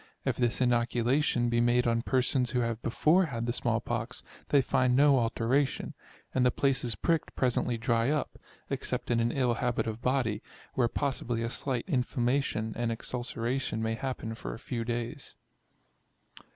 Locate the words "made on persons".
1.61-2.49